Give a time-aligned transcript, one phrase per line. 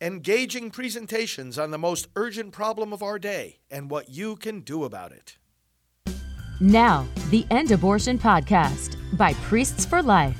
[0.00, 4.84] engaging presentations on the most urgent problem of our day and what you can do
[4.84, 5.36] about it.
[6.58, 10.38] Now, the End Abortion Podcast by Priests for Life.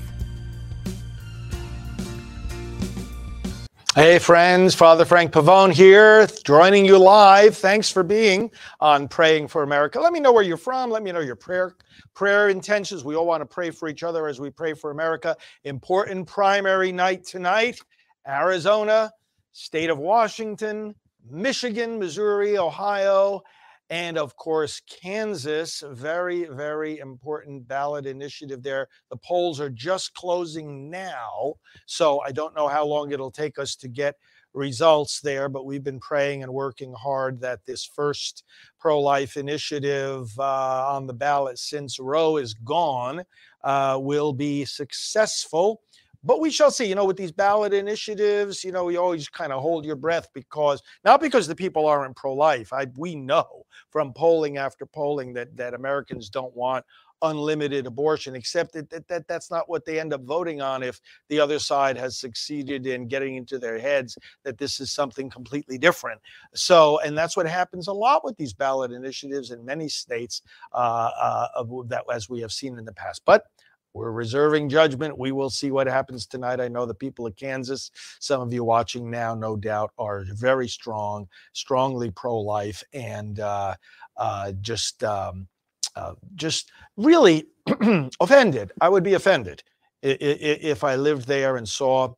[3.94, 7.56] Hey, friends, Father Frank Pavone here, joining you live.
[7.56, 10.00] Thanks for being on Praying for America.
[10.00, 10.90] Let me know where you're from.
[10.90, 11.74] Let me know your prayer
[12.14, 13.04] prayer intentions.
[13.04, 15.36] We all want to pray for each other as we pray for America.
[15.64, 17.80] Important primary night tonight.
[18.26, 19.10] Arizona,
[19.52, 20.94] state of Washington,
[21.28, 23.42] Michigan, Missouri, Ohio,
[23.90, 25.82] and of course, Kansas.
[25.90, 28.86] Very, very important ballot initiative there.
[29.10, 31.54] The polls are just closing now.
[31.86, 34.14] So I don't know how long it'll take us to get
[34.52, 38.44] results there, but we've been praying and working hard that this first
[38.78, 43.24] pro life initiative uh, on the ballot since Roe is gone
[43.62, 45.82] uh, will be successful
[46.22, 46.86] but we shall see.
[46.86, 50.28] You know, with these ballot initiatives, you know, we always kind of hold your breath
[50.34, 52.72] because not because the people aren't pro-life.
[52.72, 56.84] I we know from polling after polling that that Americans don't want
[57.22, 61.00] unlimited abortion, except that, that, that that's not what they end up voting on if
[61.28, 65.78] the other side has succeeded in getting into their heads that this is something completely
[65.78, 66.20] different.
[66.54, 71.10] So, and that's what happens a lot with these ballot initiatives in many states uh,
[71.56, 73.22] uh, that as we have seen in the past.
[73.24, 73.44] But
[73.94, 75.18] we're reserving judgment.
[75.18, 76.60] We will see what happens tonight.
[76.60, 80.68] I know the people of Kansas, some of you watching now, no doubt, are very
[80.68, 83.74] strong, strongly pro-life, and uh,
[84.16, 85.48] uh, just, um,
[85.96, 87.46] uh, just really
[88.20, 88.72] offended.
[88.80, 89.62] I would be offended
[90.02, 92.14] if I lived there and saw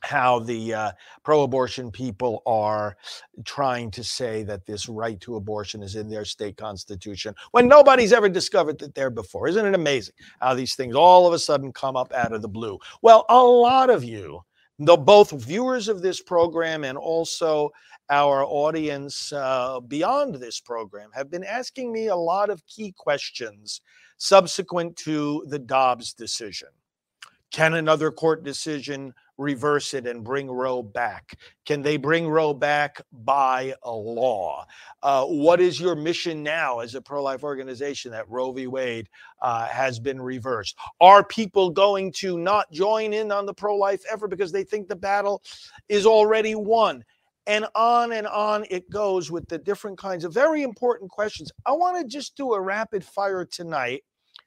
[0.00, 2.96] how the uh, pro abortion people are
[3.44, 8.12] trying to say that this right to abortion is in their state constitution when nobody's
[8.12, 9.48] ever discovered that there before.
[9.48, 12.48] Isn't it amazing how these things all of a sudden come up out of the
[12.48, 12.78] blue?
[13.02, 14.40] Well, a lot of you,
[14.78, 17.70] the both viewers of this program and also
[18.08, 23.82] our audience uh, beyond this program, have been asking me a lot of key questions
[24.16, 26.68] subsequent to the Dobbs decision.
[27.50, 31.38] Can another court decision reverse it and bring Roe back?
[31.64, 34.66] Can they bring Roe back by a law?
[35.02, 38.66] Uh, what is your mission now as a pro life organization that Roe v.
[38.66, 39.08] Wade
[39.40, 40.76] uh, has been reversed?
[41.00, 44.88] Are people going to not join in on the pro life effort because they think
[44.88, 45.42] the battle
[45.88, 47.04] is already won?
[47.46, 51.50] And on and on it goes with the different kinds of very important questions.
[51.64, 54.04] I want to just do a rapid fire tonight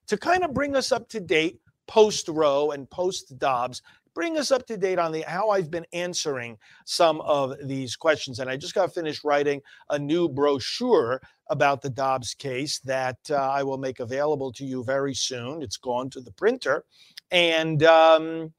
[0.08, 3.82] to kind of bring us up to date post Roe and post Dobbs.
[4.14, 8.40] Bring us up to date on the how I've been answering some of these questions.
[8.40, 13.36] And I just got finished writing a new brochure about the Dobbs case that uh,
[13.36, 15.62] I will make available to you very soon.
[15.62, 16.86] It's gone to the printer.
[17.32, 18.54] And um,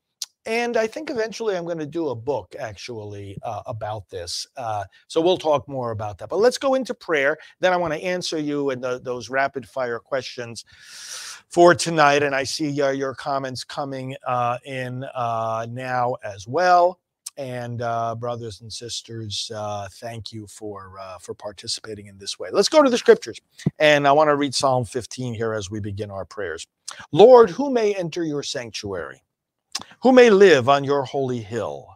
[0.47, 4.47] and I think eventually I'm going to do a book actually uh, about this.
[4.57, 6.29] Uh, so we'll talk more about that.
[6.29, 7.39] But let's go into prayer.
[7.61, 10.65] Then I want to answer you and those rapid fire questions
[11.49, 12.23] for tonight.
[12.23, 17.01] And I see uh, your comments coming uh, in uh, now as well.
[17.37, 19.51] And uh, brothers and sisters,
[19.95, 22.51] thank you for for participating in this way.
[22.53, 23.41] Let's go to the scriptures,
[23.81, 26.65] and I want to read Psalm 15 here as we begin our prayers.
[27.11, 29.21] Lord, who may enter your sanctuary?
[30.03, 31.89] Who may live on your holy hill.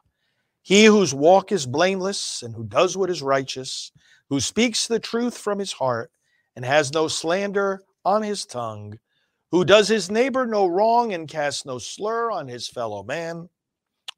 [0.63, 3.93] He whose walk is blameless and who does what is righteous,
[4.29, 6.11] who speaks the truth from his heart
[6.57, 8.99] and has no slander on his tongue,
[9.51, 13.49] who does his neighbor no wrong and casts no slur on his fellow man,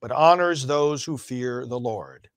[0.01, 2.29] but honors those who fear the Lord.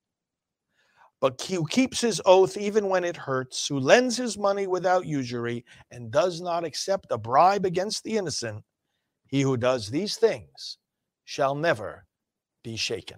[1.19, 5.63] But who keeps his oath even when it hurts, who lends his money without usury
[5.89, 8.63] and does not accept a bribe against the innocent,
[9.25, 10.77] he who does these things
[11.25, 12.05] shall never
[12.63, 13.17] be shaken.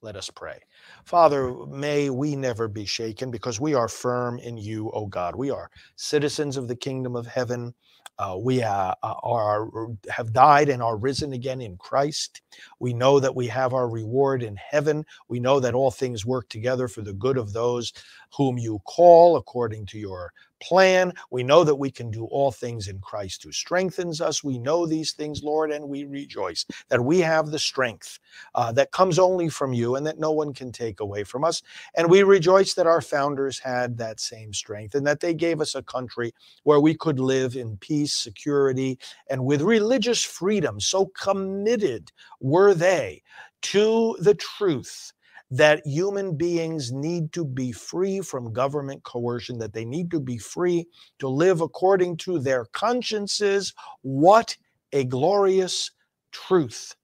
[0.00, 0.60] Let us pray.
[1.04, 5.34] Father, may we never be shaken because we are firm in you, O God.
[5.34, 7.74] We are citizens of the kingdom of heaven.
[8.18, 9.68] Uh, we uh, are
[10.08, 12.42] have died and are risen again in Christ.
[12.78, 15.04] We know that we have our reward in heaven.
[15.28, 17.92] We know that all things work together for the good of those
[18.36, 21.12] whom you call according to your plan.
[21.30, 24.44] We know that we can do all things in Christ who strengthens us.
[24.44, 28.18] We know these things, Lord, and we rejoice that we have the strength
[28.54, 31.62] uh, that comes only from you and that no one can take away from us.
[31.96, 35.74] And we rejoice that our founders had that same strength and that they gave us
[35.74, 36.32] a country
[36.64, 40.80] where we could live in peace, security, and with religious freedom.
[40.80, 43.22] So committed were they
[43.62, 45.12] to the truth
[45.50, 50.36] that human beings need to be free from government coercion, that they need to be
[50.38, 50.86] free
[51.18, 53.72] to live according to their consciences.
[54.02, 54.56] What
[54.92, 55.90] a glorious
[56.32, 56.94] truth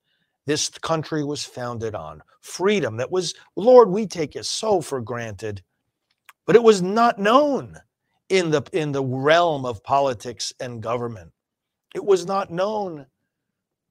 [0.47, 5.63] this country was founded on freedom that was, Lord, we take it so for granted,
[6.47, 7.79] but it was not known
[8.29, 11.33] in the, in the realm of politics and government.
[11.95, 13.07] It was not known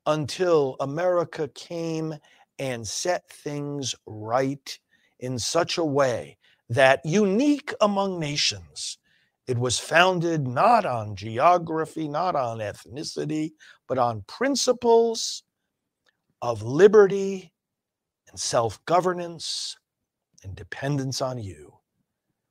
[0.05, 2.13] until America came
[2.63, 4.79] and set things right
[5.19, 6.37] in such a way
[6.69, 8.99] that unique among nations,
[9.47, 13.51] it was founded not on geography, not on ethnicity,
[13.85, 15.43] but on principles
[16.41, 17.51] of liberty
[18.29, 19.77] and self governance
[20.45, 21.73] and dependence on you.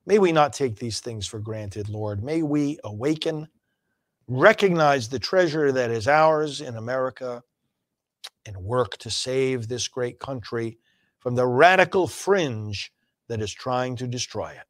[0.04, 2.22] May we not take these things for granted, Lord.
[2.22, 3.48] May we awaken,
[4.28, 7.42] recognize the treasure that is ours in America,
[8.46, 10.78] and work to save this great country
[11.18, 12.92] from the radical fringe
[13.28, 14.66] that is trying to destroy it.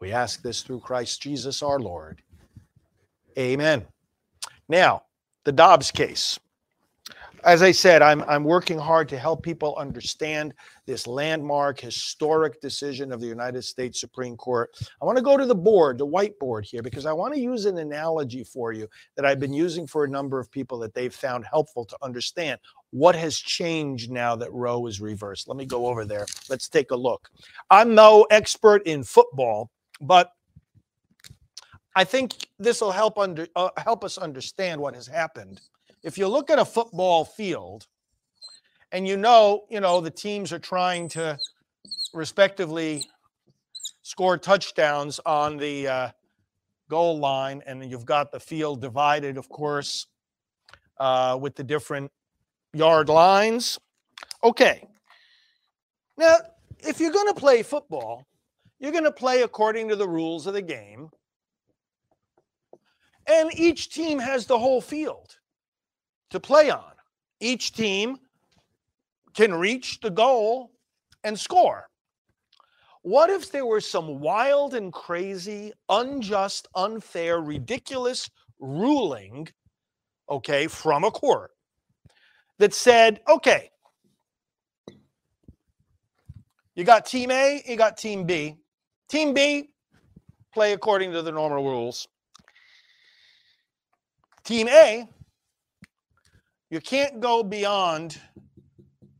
[0.00, 2.22] We ask this through Christ Jesus our Lord.
[3.38, 3.86] Amen.
[4.68, 5.02] Now,
[5.44, 6.38] the Dobbs case.
[7.44, 10.52] As I said, I'm, I'm working hard to help people understand
[10.86, 14.70] this landmark, historic decision of the United States Supreme Court.
[15.00, 17.64] I want to go to the board, the whiteboard here, because I want to use
[17.64, 21.14] an analogy for you that I've been using for a number of people that they've
[21.14, 22.58] found helpful to understand
[22.90, 25.48] what has changed now that Roe is reversed.
[25.48, 26.26] Let me go over there.
[26.48, 27.30] Let's take a look.
[27.70, 29.70] I'm no expert in football,
[30.00, 30.32] but
[31.96, 35.60] I think this will help under uh, help us understand what has happened.
[36.02, 37.86] If you look at a football field,
[38.92, 41.38] and you know, you know, the teams are trying to
[42.14, 43.04] respectively
[44.02, 46.10] score touchdowns on the uh,
[46.88, 50.06] goal line, and you've got the field divided, of course,
[50.98, 52.10] uh, with the different
[52.72, 53.78] yard lines.
[54.42, 54.88] Okay.
[56.16, 56.36] Now,
[56.80, 58.26] if you're going to play football,
[58.78, 61.10] you're going to play according to the rules of the game.
[63.26, 65.36] And each team has the whole field
[66.30, 66.92] to play on.
[67.40, 68.18] Each team
[69.34, 70.72] can reach the goal
[71.24, 71.88] and score.
[73.02, 79.48] What if there were some wild and crazy, unjust, unfair, ridiculous ruling,
[80.28, 81.52] okay, from a court
[82.58, 83.70] that said, okay,
[86.74, 88.56] you got team A, you got team B.
[89.08, 89.70] Team B,
[90.52, 92.06] play according to the normal rules.
[94.44, 95.08] Team A,
[96.70, 98.20] you can't go beyond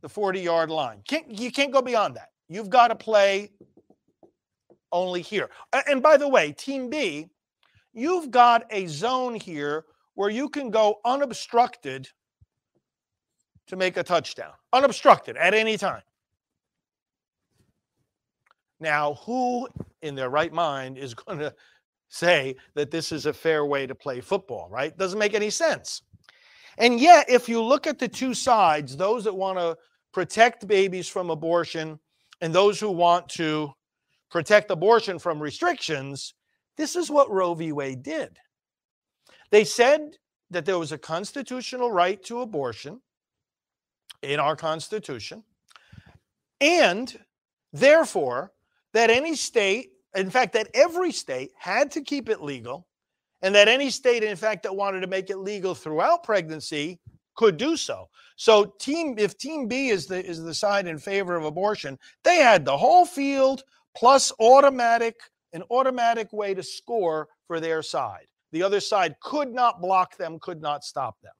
[0.01, 1.01] the 40 yard line.
[1.07, 2.29] Can't, you can't go beyond that.
[2.49, 3.51] You've got to play
[4.91, 5.49] only here.
[5.87, 7.27] And by the way, Team B,
[7.93, 12.09] you've got a zone here where you can go unobstructed
[13.67, 16.01] to make a touchdown, unobstructed at any time.
[18.79, 19.69] Now, who
[20.01, 21.53] in their right mind is going to
[22.09, 24.97] say that this is a fair way to play football, right?
[24.97, 26.01] Doesn't make any sense.
[26.77, 29.77] And yet, if you look at the two sides, those that want to
[30.13, 31.99] protect babies from abortion
[32.41, 33.71] and those who want to
[34.29, 36.33] protect abortion from restrictions,
[36.77, 37.71] this is what Roe v.
[37.71, 38.37] Wade did.
[39.51, 40.17] They said
[40.49, 43.01] that there was a constitutional right to abortion
[44.21, 45.43] in our Constitution.
[46.59, 47.17] And
[47.73, 48.51] therefore,
[48.93, 52.87] that any state, in fact, that every state had to keep it legal,
[53.41, 56.99] and that any state, in fact, that wanted to make it legal throughout pregnancy
[57.35, 58.07] could do so.
[58.35, 62.37] So, team if Team B is the is the side in favor of abortion, they
[62.37, 63.63] had the whole field
[63.95, 65.15] plus automatic
[65.53, 68.25] an automatic way to score for their side.
[68.51, 71.33] The other side could not block them, could not stop them.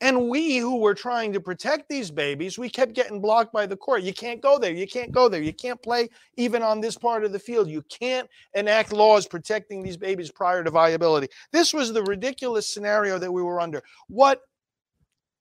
[0.00, 3.76] And we who were trying to protect these babies, we kept getting blocked by the
[3.76, 4.02] court.
[4.02, 4.72] You can't go there.
[4.72, 5.42] You can't go there.
[5.42, 7.68] You can't play even on this part of the field.
[7.68, 11.28] You can't enact laws protecting these babies prior to viability.
[11.52, 13.82] This was the ridiculous scenario that we were under.
[14.08, 14.40] What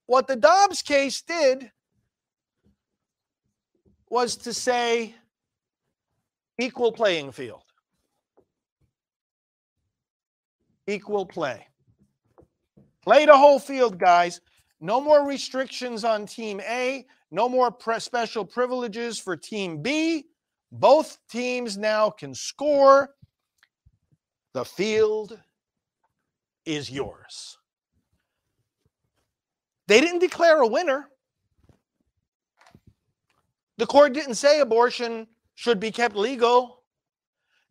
[0.06, 1.72] what the Dobbs case did
[4.10, 5.16] was to say
[6.60, 7.64] equal playing field.
[10.86, 11.68] Equal play.
[13.04, 14.40] Play the whole field, guys.
[14.80, 17.06] No more restrictions on Team A.
[17.32, 20.26] No more pre- special privileges for Team B.
[20.72, 23.10] Both teams now can score.
[24.54, 25.40] The field
[26.66, 27.58] is yours.
[29.88, 31.10] They didn't declare a winner.
[33.78, 36.84] The court didn't say abortion should be kept legal,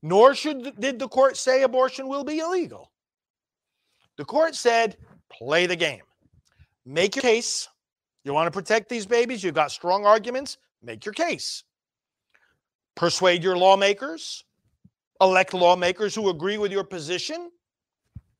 [0.02, 2.92] nor should did the court say abortion will be illegal.
[4.16, 4.96] The court said
[5.38, 6.02] play the game.
[6.84, 7.68] Make your case.
[8.24, 9.42] You want to protect these babies?
[9.42, 10.58] You've got strong arguments.
[10.82, 11.64] Make your case.
[12.94, 14.44] Persuade your lawmakers.
[15.20, 17.50] Elect lawmakers who agree with your position.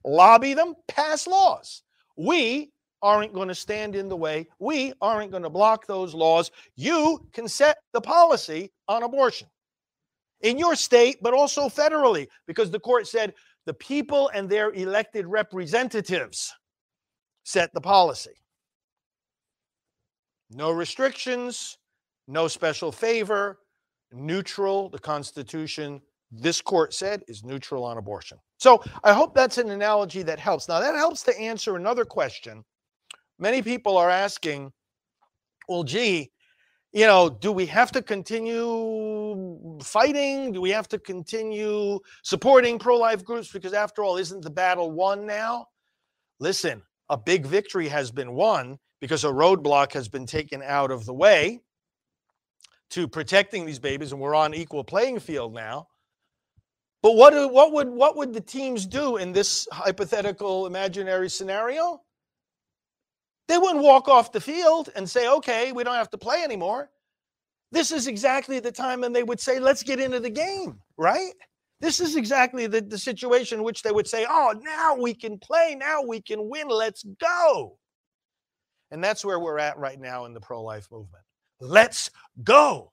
[0.04, 0.74] Lobby them.
[0.88, 1.82] Pass laws.
[2.16, 2.70] We
[3.02, 4.46] aren't going to stand in the way.
[4.58, 6.50] We aren't going to block those laws.
[6.76, 9.48] You can set the policy on abortion
[10.40, 13.34] in your state, but also federally, because the court said
[13.64, 16.52] the people and their elected representatives
[17.44, 18.32] set the policy.
[20.50, 21.78] No restrictions,
[22.28, 23.58] no special favor,
[24.12, 24.90] neutral.
[24.90, 28.38] The Constitution, this court said, is neutral on abortion.
[28.58, 30.68] So I hope that's an analogy that helps.
[30.68, 32.64] Now, that helps to answer another question.
[33.38, 34.72] Many people are asking,
[35.68, 36.30] well, gee,
[36.92, 40.52] you know, do we have to continue fighting?
[40.52, 43.50] Do we have to continue supporting pro life groups?
[43.50, 45.66] Because after all, isn't the battle won now?
[46.38, 51.04] Listen, a big victory has been won because a roadblock has been taken out of
[51.04, 51.60] the way
[52.90, 55.88] to protecting these babies, and we're on equal playing field now.
[57.02, 62.00] But what, what, would, what would the teams do in this hypothetical imaginary scenario?
[63.48, 66.90] They wouldn't walk off the field and say, okay, we don't have to play anymore.
[67.72, 71.32] This is exactly the time when they would say, let's get into the game, right?
[71.82, 75.36] This is exactly the, the situation in which they would say, oh, now we can
[75.36, 77.76] play, now we can win, let's go.
[78.92, 81.24] And that's where we're at right now in the pro life movement.
[81.60, 82.08] Let's
[82.44, 82.92] go.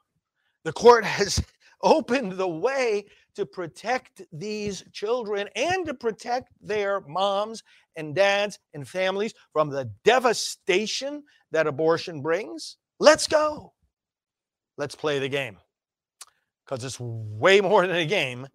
[0.63, 1.39] The court has
[1.84, 3.05] opened the way
[3.36, 7.62] to protect these children and to protect their moms
[7.96, 12.77] and dads and families from the devastation that abortion brings.
[13.00, 13.74] Let's go.
[14.79, 15.58] Let's play the game.
[16.65, 18.48] Because it's way more than a game.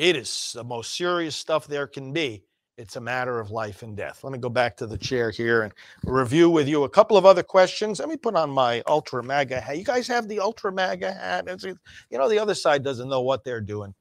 [0.00, 2.42] It is the most serious stuff there can be.
[2.78, 4.24] It's a matter of life and death.
[4.24, 7.26] Let me go back to the chair here and review with you a couple of
[7.26, 8.00] other questions.
[8.00, 9.76] Let me put on my Ultra MAGA hat.
[9.76, 11.48] You guys have the Ultra MAGA hat?
[11.48, 11.76] It's, you
[12.12, 13.92] know, the other side doesn't know what they're doing.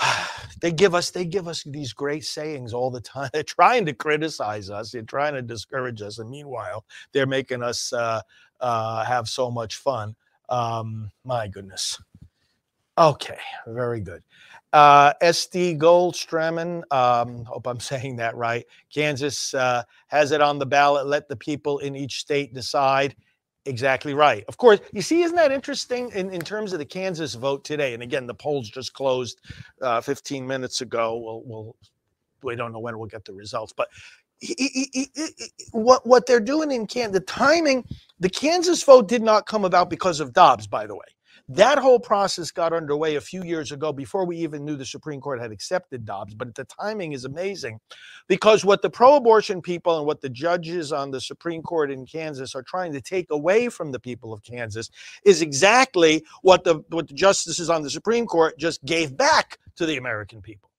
[0.62, 3.28] they give us they give us these great sayings all the time.
[3.34, 4.92] They're trying to criticize us.
[4.92, 8.22] They're trying to discourage us, and meanwhile, they're making us uh,
[8.62, 10.16] uh, have so much fun.
[10.48, 12.00] Um, my goodness.
[12.98, 14.22] Okay, very good.
[14.72, 18.64] Uh, SD Goldstramen, um, hope I'm saying that right.
[18.94, 21.06] Kansas uh, has it on the ballot.
[21.06, 23.16] Let the people in each state decide.
[23.64, 24.44] Exactly right.
[24.48, 27.94] Of course, you see, isn't that interesting in, in terms of the Kansas vote today?
[27.94, 29.40] And again, the polls just closed
[29.80, 31.16] uh, 15 minutes ago.
[31.16, 31.76] We'll, we'll,
[32.42, 33.88] we don't know when we'll get the results, but
[34.40, 35.24] he, he, he,
[35.70, 37.84] what what they're doing in Kansas, the timing,
[38.18, 41.06] the Kansas vote did not come about because of Dobbs, by the way.
[41.48, 45.20] That whole process got underway a few years ago before we even knew the Supreme
[45.20, 46.34] Court had accepted Dobbs.
[46.34, 47.80] But the timing is amazing
[48.28, 52.06] because what the pro abortion people and what the judges on the Supreme Court in
[52.06, 54.88] Kansas are trying to take away from the people of Kansas
[55.24, 59.86] is exactly what the, what the justices on the Supreme Court just gave back to
[59.86, 60.70] the American people.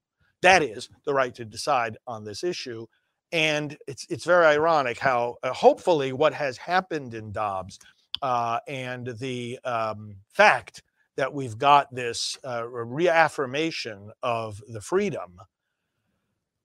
[0.42, 2.88] That is the right to decide on this issue.
[3.32, 7.80] And it's it's very ironic how uh, hopefully what has happened in Dobbs
[8.24, 10.82] uh, and the um, fact
[11.18, 15.38] that we've got this uh, reaffirmation of the freedom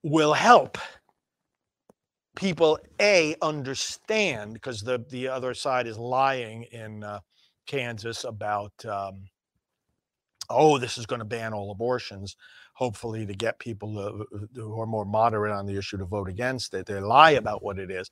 [0.04, 0.78] will help
[2.36, 7.18] people a understand because the the other side is lying in uh,
[7.66, 9.28] Kansas about um,
[10.48, 12.36] oh this is going to ban all abortions
[12.74, 14.24] hopefully to get people
[14.54, 16.86] who are more moderate on the issue to vote against it.
[16.86, 18.08] They lie about what it is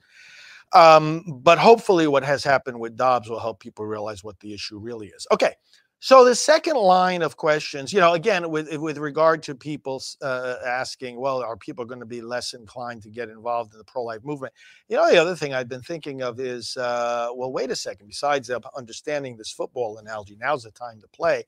[0.73, 4.78] um, but hopefully, what has happened with Dobbs will help people realize what the issue
[4.78, 5.26] really is.
[5.32, 5.54] Okay.
[5.99, 10.56] So the second line of questions, you know, again, with with regard to people uh,
[10.64, 14.23] asking, well, are people going to be less inclined to get involved in the pro-life
[14.23, 14.52] movement?
[14.88, 18.08] You know, the other thing I've been thinking of is, uh, well, wait a second.
[18.08, 21.44] Besides understanding this football analogy, now's the time to play.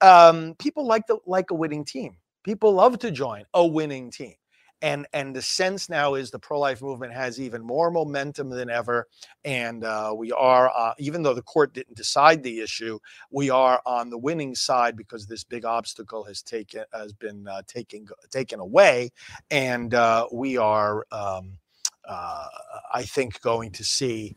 [0.00, 2.16] Um, people like the like a winning team.
[2.42, 4.34] People love to join a winning team
[4.84, 9.08] and and the sense now is the pro-life movement has even more momentum than ever
[9.44, 12.98] and uh, we are uh, even though the court didn't decide the issue
[13.30, 17.62] we are on the winning side because this big obstacle has taken has been uh,
[17.66, 19.10] taken taken away
[19.50, 21.56] and uh, we are um,
[22.06, 22.46] uh,
[22.92, 24.36] i think going to see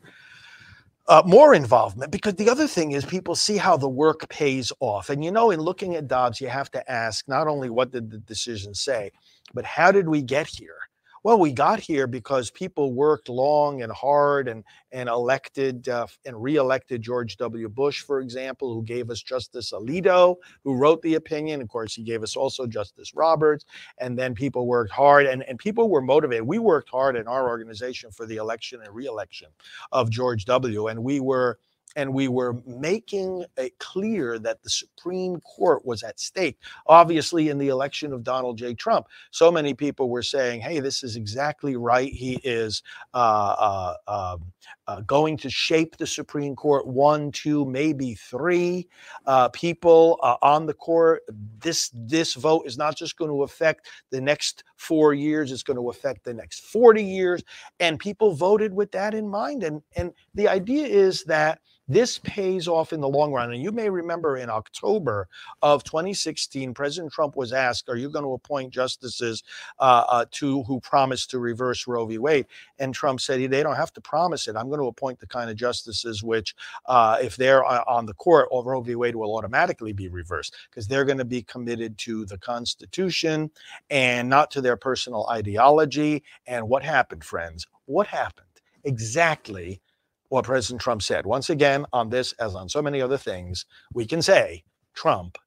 [1.08, 5.08] uh, more involvement because the other thing is people see how the work pays off.
[5.08, 8.10] And you know, in looking at Dobbs, you have to ask not only what did
[8.10, 9.10] the decision say,
[9.54, 10.78] but how did we get here?
[11.24, 16.40] Well, we got here because people worked long and hard and and elected uh, and
[16.40, 17.68] reelected George W.
[17.68, 21.60] Bush, for example, who gave us Justice Alito, who wrote the opinion.
[21.60, 23.64] Of course, he gave us also Justice Roberts.
[23.98, 26.46] And then people worked hard and, and people were motivated.
[26.46, 29.48] We worked hard in our organization for the election and reelection
[29.92, 30.86] of George W.
[30.86, 31.58] And we were
[31.98, 36.56] and we were making it clear that the Supreme Court was at stake.
[36.86, 38.72] Obviously, in the election of Donald J.
[38.72, 42.12] Trump, so many people were saying, "Hey, this is exactly right.
[42.12, 44.52] He is uh, uh, um,
[44.88, 48.88] uh, going to shape the Supreme Court one, two, maybe three
[49.26, 51.22] uh, people uh, on the court.
[51.60, 55.78] This this vote is not just going to affect the next four years; it's going
[55.78, 57.44] to affect the next forty years."
[57.78, 59.62] And people voted with that in mind.
[59.62, 63.52] And and the idea is that this pays off in the long run.
[63.52, 65.26] And you may remember in October
[65.62, 69.42] of 2016, President Trump was asked, Are you going to appoint justices
[69.78, 72.18] uh, uh, to who promised to reverse Roe v.
[72.18, 72.46] Wade?
[72.78, 74.56] And Trump said, They don't have to promise it.
[74.56, 76.54] I'm going to appoint the kind of justices which,
[76.86, 78.94] uh, if they're on the court, Roe v.
[78.94, 83.50] Wade will automatically be reversed because they're going to be committed to the Constitution
[83.90, 86.22] and not to their personal ideology.
[86.46, 87.66] And what happened, friends?
[87.86, 88.46] What happened?
[88.84, 89.80] Exactly
[90.28, 91.26] what President Trump said.
[91.26, 94.62] Once again, on this, as on so many other things, we can say
[94.94, 95.38] Trump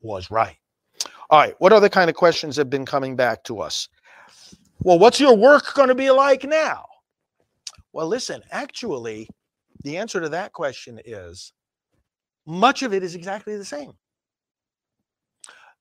[0.00, 0.56] was right.
[1.30, 3.88] All right, what other kind of questions have been coming back to us?
[4.80, 6.84] Well, what's your work going to be like now?
[7.92, 9.28] Well, listen, actually,
[9.84, 11.52] the answer to that question is
[12.46, 13.92] much of it is exactly the same.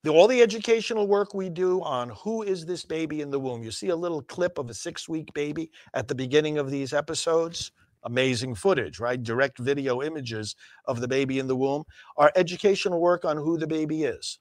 [0.04, 3.64] The, all the educational work we do on who is this baby in the womb.
[3.64, 6.92] You see a little clip of a six week baby at the beginning of these
[6.92, 7.72] episodes
[8.04, 9.22] amazing footage, right?
[9.22, 11.84] Direct video images of the baby in the womb.
[12.18, 14.40] Our educational work on who the baby is,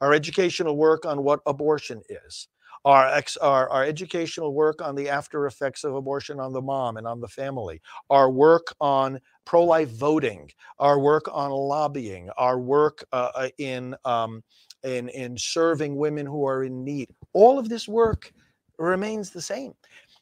[0.00, 2.48] our educational work on what abortion is,
[2.84, 6.96] our, ex, our, our educational work on the after effects of abortion on the mom
[6.96, 12.58] and on the family, our work on pro life voting, our work on lobbying, our
[12.58, 14.42] work uh, uh, in, um,
[14.82, 17.08] in, in serving women who are in need.
[17.32, 18.32] All of this work
[18.78, 19.74] remains the same.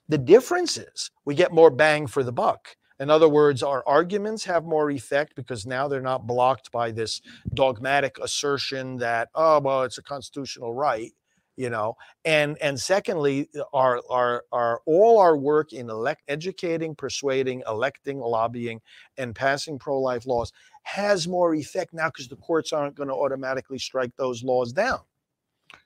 [0.08, 2.76] The difference is we get more bang for the buck.
[3.00, 7.20] In other words, our arguments have more effect because now they're not blocked by this
[7.54, 11.12] dogmatic assertion that, oh, well, it's a constitutional right,
[11.58, 11.96] you know.
[12.24, 18.20] And and secondly, uh, our our our all our work in elect, educating, persuading, electing,
[18.20, 18.80] lobbying,
[19.18, 20.52] and passing pro-life laws
[20.84, 25.00] has more effect now because the courts aren't going to automatically strike those laws down.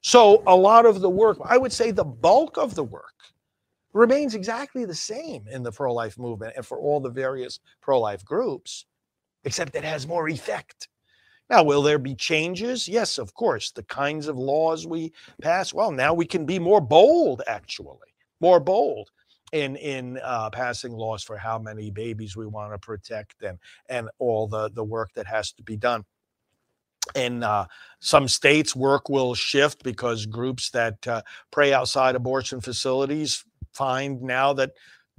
[0.03, 3.15] So a lot of the work, I would say the bulk of the work
[3.95, 7.99] remains exactly the same in the pro life movement and for all the various pro
[7.99, 8.85] life groups,
[9.45, 10.89] except it has more effect.
[11.51, 12.89] Now, will there be changes?
[12.89, 13.71] Yes, of course.
[13.73, 18.61] The kinds of laws we pass, well, now we can be more bold, actually, more
[18.61, 19.11] bold
[19.53, 24.09] in in uh, passing laws for how many babies we want to protect and and
[24.19, 26.05] all the the work that has to be done
[27.15, 27.67] in uh,
[28.01, 34.53] some states work will shift because groups that uh, pray outside abortion facilities find now
[34.53, 34.71] that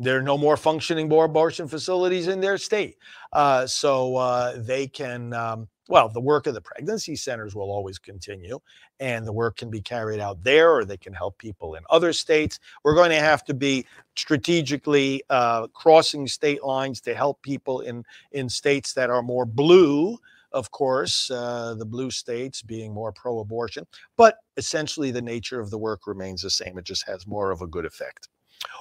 [0.04, 2.98] there are no more functioning abortion facilities in their state.
[3.32, 8.00] Uh, so uh, they can, um, well, the work of the pregnancy centers will always
[8.00, 8.60] continue,
[9.00, 12.14] and the work can be carried out there, or they can help people in other
[12.14, 12.60] states.
[12.84, 13.86] We're going to have to be
[14.16, 20.18] strategically uh, crossing state lines to help people in in states that are more blue.
[20.52, 23.88] Of course, uh, the blue states being more pro abortion,
[24.18, 26.78] but essentially the nature of the work remains the same.
[26.78, 28.30] It just has more of a good effect.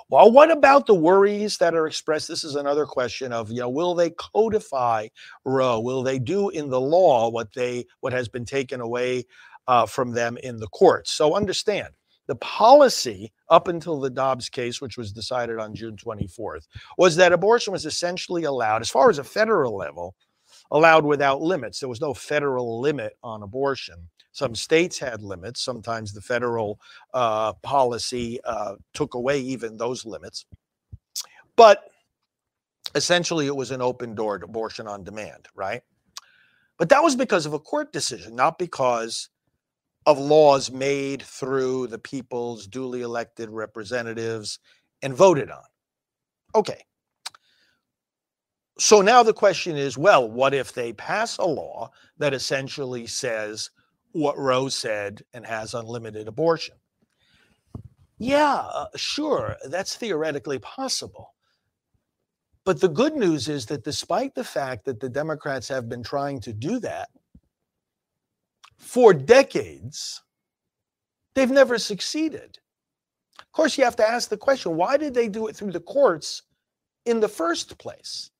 [0.08, 2.28] Well, what about the worries that are expressed?
[2.28, 5.08] This is another question of, you know, will they codify
[5.44, 5.80] Roe?
[5.80, 9.24] Will they do in the law what they what has been taken away
[9.66, 11.12] uh, from them in the courts?
[11.12, 11.88] So understand
[12.26, 16.66] the policy up until the Dobbs case, which was decided on June 24th,
[16.96, 20.14] was that abortion was essentially allowed, as far as a federal level,
[20.70, 21.80] allowed without limits.
[21.80, 24.08] There was no federal limit on abortion.
[24.32, 25.60] Some states had limits.
[25.60, 26.80] Sometimes the federal
[27.12, 30.46] uh, policy uh, took away even those limits.
[31.54, 31.84] But
[32.94, 35.82] essentially, it was an open door to abortion on demand, right?
[36.78, 39.28] But that was because of a court decision, not because
[40.06, 44.58] of laws made through the people's duly elected representatives
[45.02, 45.62] and voted on.
[46.54, 46.84] Okay.
[48.78, 53.70] So now the question is well, what if they pass a law that essentially says
[54.12, 56.76] what Roe said and has unlimited abortion.
[58.18, 61.34] Yeah, uh, sure, that's theoretically possible.
[62.64, 66.40] But the good news is that despite the fact that the Democrats have been trying
[66.40, 67.08] to do that
[68.78, 70.22] for decades,
[71.34, 72.58] they've never succeeded.
[73.40, 75.80] Of course, you have to ask the question why did they do it through the
[75.80, 76.42] courts
[77.04, 78.30] in the first place?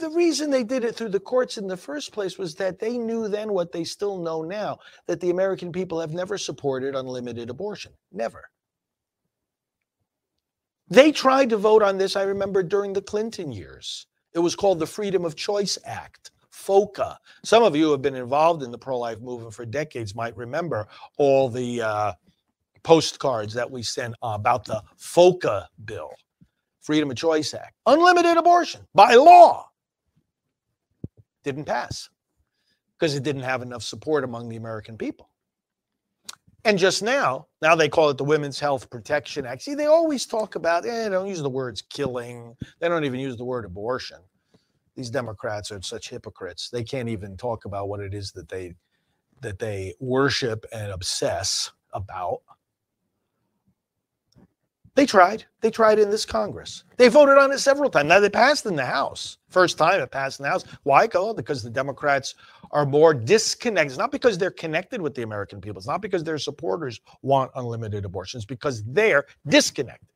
[0.00, 2.98] The reason they did it through the courts in the first place was that they
[2.98, 7.50] knew then what they still know now that the American people have never supported unlimited
[7.50, 7.92] abortion.
[8.10, 8.50] Never.
[10.88, 14.06] They tried to vote on this, I remember, during the Clinton years.
[14.34, 17.16] It was called the Freedom of Choice Act, FOCA.
[17.44, 20.36] Some of you who have been involved in the pro life movement for decades might
[20.36, 22.12] remember all the uh,
[22.82, 26.10] postcards that we sent about the FOCA bill,
[26.80, 27.74] Freedom of Choice Act.
[27.86, 29.69] Unlimited abortion by law.
[31.44, 32.08] Didn't pass
[32.98, 35.30] because it didn't have enough support among the American people.
[36.64, 39.62] And just now, now they call it the Women's Health Protection Act.
[39.62, 42.54] See, they always talk about, eh, they don't use the words killing.
[42.80, 44.18] They don't even use the word abortion.
[44.94, 46.68] These Democrats are such hypocrites.
[46.68, 48.74] They can't even talk about what it is that they
[49.40, 52.40] that they worship and obsess about.
[54.96, 55.44] They tried.
[55.60, 56.84] They tried in this Congress.
[56.96, 58.08] They voted on it several times.
[58.08, 59.38] Now they passed in the House.
[59.48, 60.64] First time it passed in the House.
[60.82, 61.08] Why?
[61.14, 62.34] Oh, because the Democrats
[62.72, 63.92] are more disconnected.
[63.92, 65.78] It's not because they're connected with the American people.
[65.78, 70.08] It's not because their supporters want unlimited abortions, because they're disconnected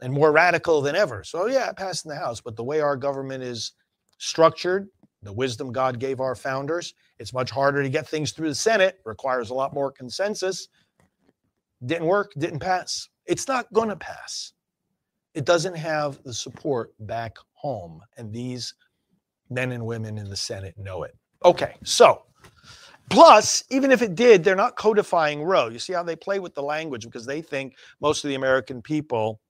[0.00, 1.24] and more radical than ever.
[1.24, 2.40] So yeah, it passed in the House.
[2.40, 3.72] But the way our government is
[4.18, 4.88] structured,
[5.22, 9.00] the wisdom God gave our founders, it's much harder to get things through the Senate,
[9.04, 10.68] requires a lot more consensus.
[11.84, 13.08] Didn't work, didn't pass.
[13.26, 14.52] It's not going to pass.
[15.34, 18.00] It doesn't have the support back home.
[18.16, 18.74] And these
[19.50, 21.16] men and women in the Senate know it.
[21.44, 22.22] Okay, so
[23.10, 25.68] plus, even if it did, they're not codifying Roe.
[25.68, 28.82] You see how they play with the language because they think most of the American
[28.82, 29.40] people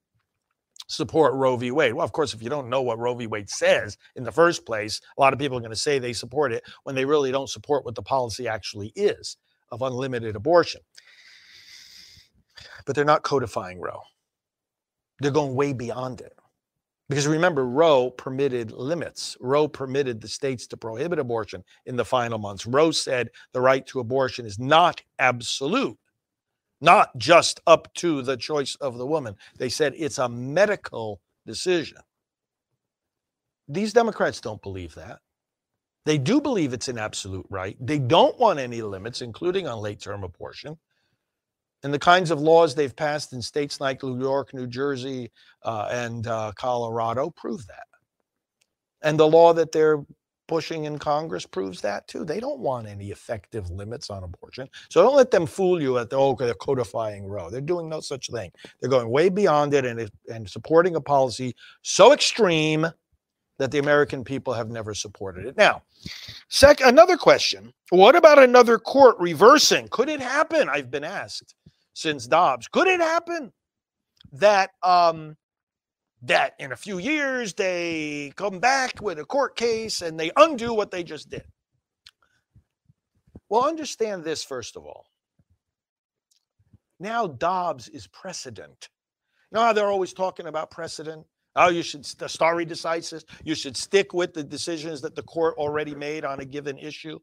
[0.89, 1.71] support Roe v.
[1.71, 1.95] Wade.
[1.95, 3.27] Well, of course, if you don't know what Roe v.
[3.27, 6.13] Wade says in the first place, a lot of people are going to say they
[6.13, 9.37] support it when they really don't support what the policy actually is
[9.71, 10.81] of unlimited abortion
[12.87, 14.03] but they're not codifying Roe.
[15.21, 16.35] They're going way beyond it.
[17.09, 19.37] Because remember, Roe permitted limits.
[19.41, 22.67] Roe permitted the states to prohibit abortion in the final months.
[22.67, 25.99] Roe said the right to abortion is not absolute,
[26.83, 29.37] not just up to the choice of the woman.
[29.59, 31.99] They said it's a medical decision.
[33.69, 35.21] These Democrats don't believe that.
[36.05, 37.77] They do believe it's an absolute right.
[37.81, 40.79] They don't want any limits, including on late term abortion.
[41.83, 45.31] And the kinds of laws they've passed in states like New York, New Jersey,
[45.63, 47.87] uh, and uh, Colorado prove that.
[49.03, 50.05] And the law that they're
[50.49, 52.25] pushing in Congress proves that too.
[52.25, 54.69] They don't want any effective limits on abortion.
[54.89, 57.51] So don't let them fool you at the, oh, they're codifying Roe.
[57.51, 58.51] They're doing no such thing.
[58.81, 62.87] They're going way beyond it and, and supporting a policy so extreme
[63.59, 65.57] that the American people have never supported it.
[65.57, 65.83] Now,
[66.49, 69.89] sec- another question What about another court reversing?
[69.89, 70.69] Could it happen?
[70.69, 71.55] I've been asked
[71.99, 72.69] since Dobbs.
[72.69, 73.53] Could it happen
[74.33, 75.37] that um,
[76.23, 80.73] that in a few years they come back with a court case and they undo
[80.73, 81.45] what they just did?
[83.49, 85.07] Well, understand this first of all.
[87.01, 88.89] Now Dobbs is precedent.
[89.51, 91.27] You know how they're always talking about precedent?
[91.57, 93.25] Oh, you should the stare decisis.
[93.43, 97.19] You should stick with the decisions that the court already made on a given issue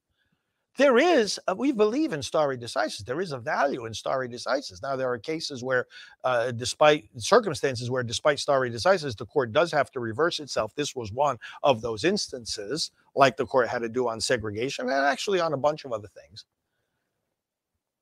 [0.77, 3.05] there is, a, we believe in stare decisis.
[3.05, 4.81] There is a value in stare decisis.
[4.81, 5.87] Now, there are cases where,
[6.23, 10.75] uh, despite circumstances where, despite stare decisis, the court does have to reverse itself.
[10.75, 15.05] This was one of those instances, like the court had to do on segregation and
[15.05, 16.45] actually on a bunch of other things.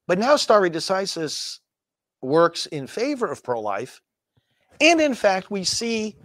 [0.08, 1.60] But now stare decisis
[2.22, 4.02] works in favor of pro life.
[4.82, 6.16] And in fact, we see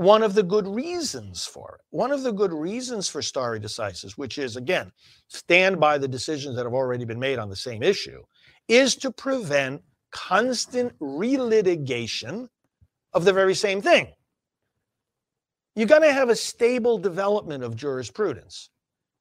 [0.00, 1.82] one of the good reasons for it.
[1.90, 4.92] One of the good reasons for stare decisis, which is again,
[5.28, 8.22] stand by the decisions that have already been made on the same issue,
[8.66, 12.48] is to prevent constant relitigation
[13.12, 14.08] of the very same thing.
[15.76, 18.70] You got to have a stable development of jurisprudence.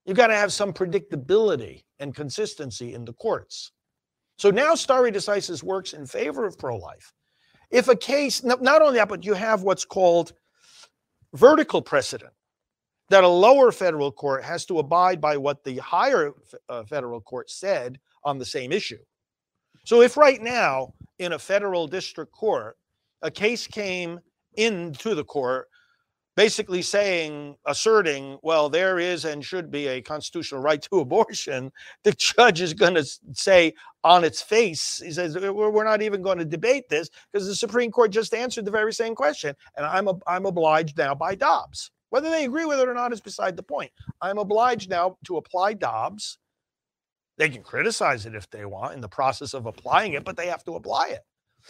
[0.05, 3.73] You've got to have some predictability and consistency in the courts.
[4.37, 7.11] So now stare decisis works in favor of pro life.
[7.69, 10.31] If a case, not only that, but you have what's called
[11.33, 12.33] vertical precedent
[13.09, 16.31] that a lower federal court has to abide by what the higher
[16.69, 18.99] uh, federal court said on the same issue.
[19.85, 22.77] So if right now in a federal district court,
[23.21, 24.19] a case came
[24.55, 25.67] into the court
[26.39, 31.69] basically saying, asserting, well, there is and should be a constitutional right to abortion,
[32.05, 33.73] the judge is going to say
[34.05, 37.91] on its face, he says, we're not even going to debate this because the Supreme
[37.91, 39.53] Court just answered the very same question.
[39.75, 41.91] And I'm, a, I'm obliged now by Dobbs.
[42.09, 43.91] Whether they agree with it or not is beside the point.
[44.21, 46.37] I'm obliged now to apply Dobbs.
[47.37, 50.47] They can criticize it if they want in the process of applying it, but they
[50.47, 51.19] have to apply it.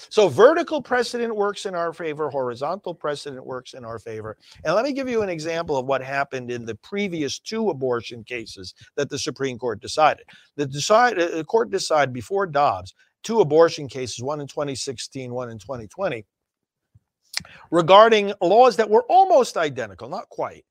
[0.09, 4.37] So vertical precedent works in our favor, horizontal precedent works in our favor.
[4.63, 8.23] And let me give you an example of what happened in the previous two abortion
[8.23, 10.25] cases that the Supreme Court decided.
[10.55, 15.49] The, decide, uh, the court decided before Dobbs two abortion cases, one in 2016, one
[15.49, 16.25] in 2020.
[17.71, 20.65] regarding laws that were almost identical, not quite,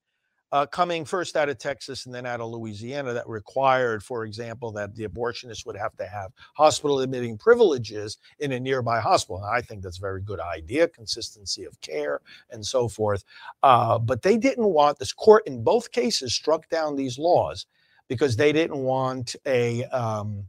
[0.52, 4.72] uh, coming first out of Texas and then out of Louisiana that required, for example,
[4.72, 9.42] that the abortionist would have to have hospital admitting privileges in a nearby hospital.
[9.42, 13.24] And I think that's a very good idea, consistency of care and so forth.
[13.62, 17.66] Uh, but they didn't want this court in both cases struck down these laws
[18.08, 19.84] because they didn't want a.
[19.84, 20.44] Um,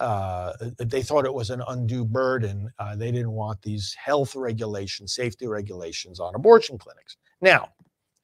[0.00, 2.70] uh, they thought it was an undue burden.
[2.78, 7.16] Uh, they didn't want these health regulations, safety regulations on abortion clinics.
[7.40, 7.70] Now,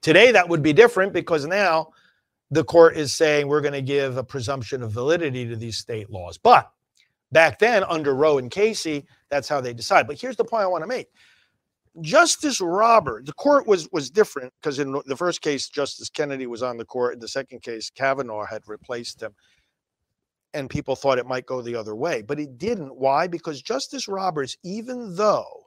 [0.05, 1.88] Today, that would be different because now
[2.51, 6.11] the court is saying we're going to give a presumption of validity to these state
[6.11, 6.37] laws.
[6.37, 6.71] But
[7.33, 10.07] back then, under Roe and Casey, that's how they decide.
[10.07, 11.07] But here's the point I want to make.
[12.03, 16.62] Justice Roberts, the court was was different because in the first case, Justice Kennedy was
[16.62, 17.14] on the court.
[17.14, 19.35] In the second case, Kavanaugh had replaced him.
[20.53, 22.95] And people thought it might go the other way, but it didn't.
[22.95, 23.27] Why?
[23.27, 25.63] Because Justice Roberts, even though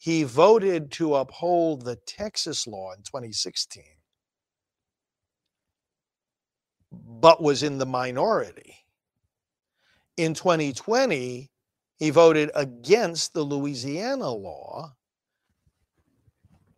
[0.00, 3.84] he voted to uphold the Texas law in 2016,
[6.90, 8.76] but was in the minority.
[10.16, 11.50] In 2020,
[11.96, 14.94] he voted against the Louisiana law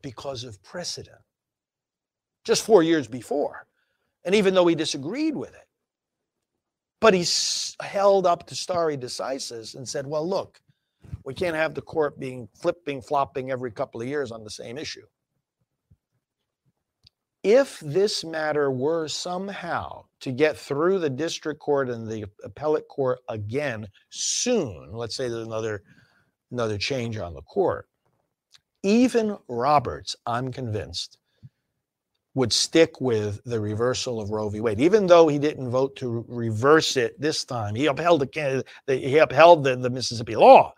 [0.02, 1.22] because of precedent,
[2.44, 3.68] just four years before.
[4.24, 5.68] And even though he disagreed with it,
[7.00, 7.24] but he
[7.80, 10.60] held up to stare decisis and said, well, look,
[11.24, 14.78] we can't have the court being flipping, flopping every couple of years on the same
[14.78, 15.06] issue.
[17.42, 23.20] If this matter were somehow to get through the district court and the appellate court
[23.28, 25.82] again soon, let's say there's another
[26.52, 27.88] another change on the court,
[28.82, 31.18] even Roberts, I'm convinced,
[32.34, 34.60] would stick with the reversal of Roe v.
[34.60, 37.74] Wade, even though he didn't vote to reverse it this time.
[37.74, 40.74] He upheld the he upheld the, the Mississippi law,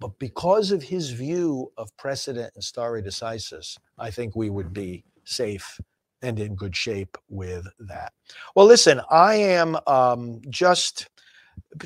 [0.00, 5.04] but because of his view of precedent and stare decisis, I think we would be
[5.24, 5.78] safe
[6.22, 8.12] and in good shape with that.
[8.56, 11.08] Well, listen, I am um, just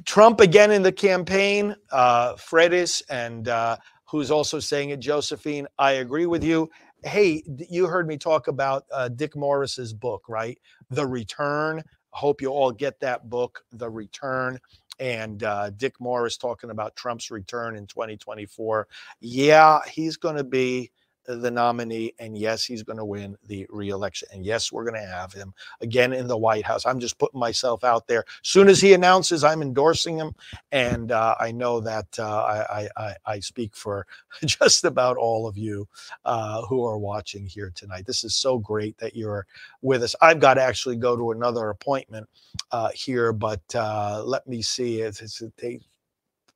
[0.04, 1.76] Trump again in the campaign.
[1.92, 5.66] Uh, Fredis and uh, who's also saying it, Josephine.
[5.78, 6.70] I agree with you.
[7.02, 10.58] Hey, you heard me talk about uh, Dick Morris's book, right?
[10.90, 11.82] The Return.
[12.10, 14.58] Hope you all get that book, The Return
[14.98, 18.88] and uh, Dick Morris talking about Trump's return in 2024.
[19.20, 20.90] Yeah, he's going to be
[21.26, 22.12] the nominee.
[22.18, 24.28] And yes, he's going to win the reelection.
[24.32, 26.86] And yes, we're going to have him again in the White House.
[26.86, 28.24] I'm just putting myself out there.
[28.42, 30.34] Soon as he announces, I'm endorsing him.
[30.72, 34.06] And uh, I know that uh, I, I, I, speak for
[34.44, 35.86] just about all of you
[36.24, 38.06] uh, who are watching here tonight.
[38.06, 39.46] This is so great that you're
[39.82, 40.14] with us.
[40.20, 42.28] I've got to actually go to another appointment
[42.70, 45.00] uh, here, but uh, let me see.
[45.00, 45.82] If it's, it's, it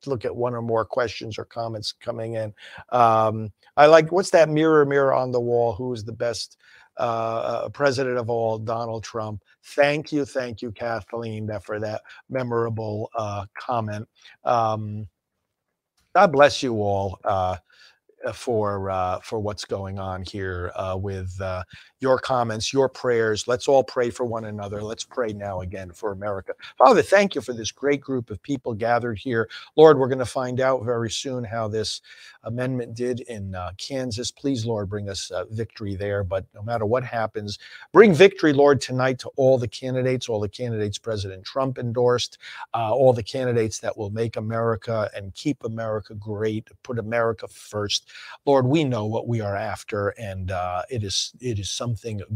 [0.07, 2.53] look at one or more questions or comments coming in.
[2.89, 5.73] Um, I like what's that mirror, mirror on the wall?
[5.73, 6.57] Who is the best
[6.97, 7.01] uh,
[7.65, 8.57] uh president of all?
[8.57, 9.43] Donald Trump.
[9.63, 14.07] Thank you, thank you, Kathleen, for that memorable uh, comment.
[14.43, 15.07] Um,
[16.15, 17.19] God bless you all.
[17.23, 17.57] Uh,
[18.25, 21.63] uh, for uh, for what's going on here uh, with uh,
[21.99, 23.47] your comments, your prayers.
[23.47, 24.81] Let's all pray for one another.
[24.81, 26.53] Let's pray now again for America.
[26.77, 29.49] Father, thank you for this great group of people gathered here.
[29.75, 32.01] Lord, we're going to find out very soon how this
[32.43, 34.31] amendment did in uh, Kansas.
[34.31, 36.23] Please, Lord, bring us uh, victory there.
[36.23, 37.59] But no matter what happens,
[37.91, 42.37] bring victory, Lord, tonight to all the candidates, all the candidates President Trump endorsed,
[42.73, 48.09] all the candidates that will make America and keep America great, put America first.
[48.45, 51.88] Lord, we know what we are after, and uh, it is it is something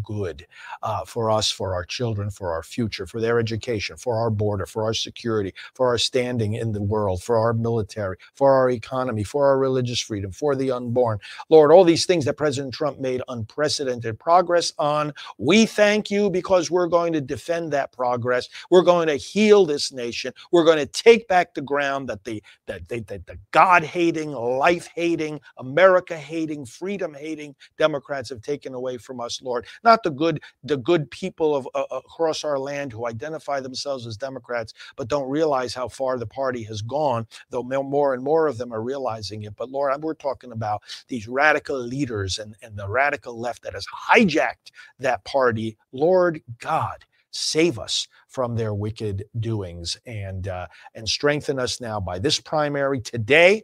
[0.04, 0.46] good
[0.82, 4.66] uh, for us, for our children, for our future, for their education, for our border,
[4.66, 9.24] for our security, for our standing in the world, for our military, for our economy,
[9.24, 11.20] for our religious freedom, for the unborn.
[11.50, 16.72] Lord, all these things that President Trump made unprecedented progress on, we thank you because
[16.72, 18.50] we're going to defend that progress.
[18.70, 20.34] We're going to heal this nation.
[20.52, 26.18] We're going to take back the ground that the that, that the God-hating, life-hating, America
[26.18, 29.68] hating, freedom hating Democrats have taken away from us, Lord.
[29.84, 34.18] Not the good, the good people of uh, across our land who identify themselves as
[34.18, 38.58] Democrats, but don't realize how far the party has gone, though more and more of
[38.58, 39.56] them are realizing it.
[39.56, 43.86] But Lord, we're talking about these radical leaders and, and the radical left that has
[44.10, 45.78] hijacked that party.
[45.92, 52.20] Lord God, save us from their wicked doings and uh, and strengthen us now by
[52.20, 53.64] this primary today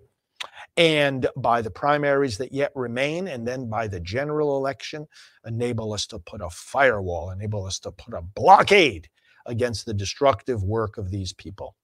[0.77, 5.07] and by the primaries that yet remain, and then by the general election,
[5.45, 9.09] enable us to put a firewall, enable us to put a blockade
[9.45, 11.75] against the destructive work of these people.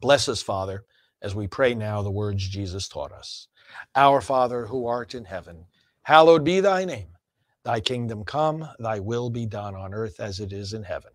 [0.00, 0.84] Bless us, Father.
[1.22, 3.48] as we pray now the words Jesus taught us.
[3.94, 5.64] Our Father who art in heaven,
[6.02, 7.08] hallowed be thy name.
[7.64, 11.12] Thy kingdom come, thy will be done on earth as it is in heaven.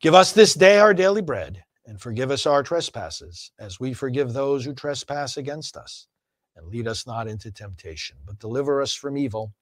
[0.00, 4.32] Give us this day our daily bread, and forgive us our trespasses, as we forgive
[4.32, 6.06] those who trespass against us.
[6.56, 9.52] And lead us not into temptation, but deliver us from evil.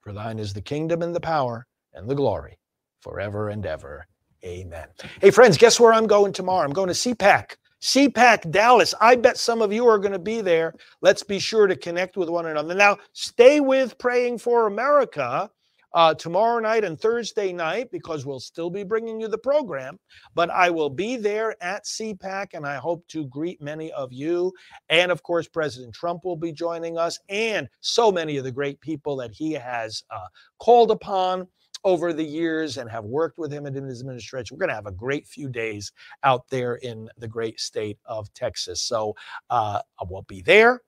[0.00, 2.58] For thine is the kingdom and the power and the glory
[3.00, 4.06] forever and ever.
[4.44, 4.88] Amen.
[5.20, 6.64] Hey, friends, guess where I'm going tomorrow?
[6.66, 7.56] I'm going to CPAC.
[7.82, 8.94] CPAC Dallas.
[9.00, 10.74] I bet some of you are going to be there.
[11.02, 12.74] Let's be sure to connect with one another.
[12.74, 15.50] Now, stay with Praying for America
[15.94, 19.98] uh, tomorrow night and Thursday night because we'll still be bringing you the program.
[20.34, 24.52] But I will be there at CPAC and I hope to greet many of you.
[24.88, 28.80] And of course, President Trump will be joining us and so many of the great
[28.80, 30.26] people that he has uh,
[30.58, 31.46] called upon
[31.84, 34.54] over the years and have worked with him in his administration.
[34.54, 35.92] We're going to have a great few days
[36.24, 38.80] out there in the great state of Texas.
[38.80, 39.14] So
[39.50, 40.80] uh, I will be there.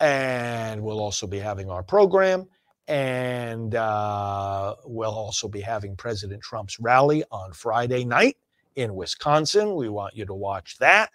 [0.00, 2.48] And we'll also be having our program.
[2.90, 8.36] And uh, we'll also be having President Trump's rally on Friday night
[8.76, 9.74] in Wisconsin.
[9.74, 11.10] We want you to watch that.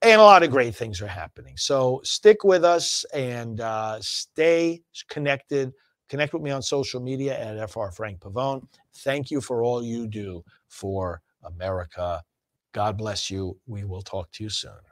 [0.00, 1.56] And a lot of great things are happening.
[1.56, 5.72] So stick with us and uh, stay connected
[6.12, 8.66] Connect with me on social media at FR Frank Pavone.
[8.96, 12.22] Thank you for all you do for America.
[12.72, 13.58] God bless you.
[13.66, 14.91] We will talk to you soon.